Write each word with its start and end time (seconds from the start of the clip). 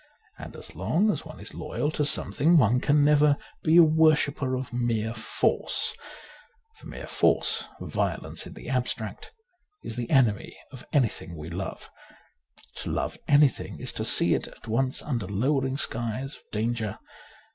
And 0.39 0.55
as 0.55 0.73
long 0.73 1.11
as 1.11 1.25
one 1.27 1.39
is 1.39 1.53
loyal 1.53 1.91
to 1.91 2.03
something 2.05 2.57
one 2.57 2.79
can 2.79 3.05
never 3.05 3.37
be 3.61 3.77
a 3.77 3.83
worshipper 3.83 4.55
of 4.55 4.73
mere 4.73 5.13
force. 5.13 5.93
For 6.77 6.87
mere 6.87 7.05
force, 7.05 7.67
violence 7.79 8.47
in 8.47 8.55
the 8.55 8.67
abstract, 8.67 9.31
is 9.83 9.97
the 9.97 10.09
enemy 10.09 10.57
of 10.71 10.87
anything 10.91 11.37
we 11.37 11.51
love. 11.51 11.91
To 12.77 12.89
love 12.91 13.15
anything 13.27 13.79
is 13.79 13.93
to 13.93 14.03
see 14.03 14.33
it 14.33 14.47
at 14.47 14.67
once 14.67 15.03
under 15.03 15.27
lowering 15.27 15.77
skies 15.77 16.33
of 16.33 16.41
danger. 16.51 16.97